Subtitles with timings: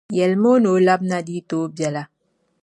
[0.17, 2.03] Yɛlimi o ni o labina di yi tooi bela.